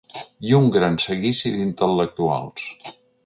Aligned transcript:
I 0.51 0.55
un 0.59 0.69
gran 0.77 0.97
seguici 1.03 1.53
d’intel·lectuals. 1.57 2.67